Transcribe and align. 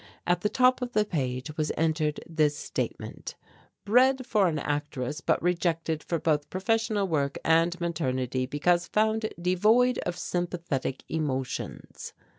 At 0.25 0.41
the 0.41 0.49
top 0.49 0.81
of 0.81 0.93
the 0.93 1.05
page 1.05 1.55
was 1.57 1.71
entered 1.77 2.21
this 2.27 2.57
statement, 2.57 3.35
"Bred 3.85 4.25
for 4.25 4.47
an 4.47 4.57
actress 4.57 5.21
but 5.21 5.39
rejected 5.43 6.01
for 6.01 6.17
both 6.17 6.49
professional 6.49 7.07
work 7.07 7.37
and 7.45 7.79
maternity 7.79 8.47
because 8.47 8.87
found 8.87 9.31
devoid 9.39 9.99
of 9.99 10.17
sympathetic 10.17 11.03
emotions." 11.07 12.13